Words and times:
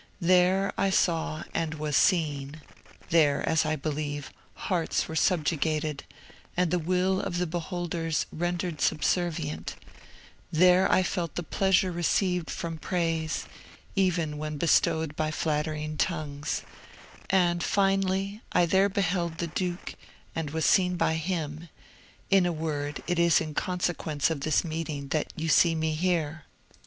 There 0.19 0.73
I 0.79 0.89
saw 0.89 1.43
and 1.53 1.75
was 1.75 1.95
seen; 1.95 2.61
there, 3.11 3.47
as 3.47 3.67
I 3.67 3.75
believe, 3.75 4.33
hearts 4.55 5.07
were 5.07 5.15
subjugated, 5.15 6.05
and 6.57 6.71
the 6.71 6.79
will 6.79 7.21
of 7.21 7.37
the 7.37 7.45
beholders 7.45 8.25
rendered 8.31 8.81
subservient; 8.81 9.75
there 10.51 10.91
I 10.91 11.03
felt 11.03 11.35
the 11.35 11.43
pleasure 11.43 11.91
received 11.91 12.49
from 12.49 12.79
praise, 12.79 13.45
even 13.95 14.39
when 14.39 14.57
bestowed 14.57 15.15
by 15.15 15.29
flattering 15.29 15.97
tongues; 15.97 16.63
and, 17.29 17.61
finally, 17.63 18.41
I 18.51 18.65
there 18.65 18.89
beheld 18.89 19.37
the 19.37 19.45
duke, 19.45 19.93
and 20.35 20.49
was 20.49 20.65
seen 20.65 20.95
by 20.95 21.13
him; 21.13 21.69
in 22.31 22.47
a 22.47 22.51
word, 22.51 23.03
it 23.05 23.19
is 23.19 23.39
in 23.39 23.53
consequence 23.53 24.31
of 24.31 24.41
this 24.41 24.63
meeting 24.63 25.09
that 25.09 25.31
you 25.35 25.47
see 25.47 25.75
me 25.75 25.93
here. 25.93 26.45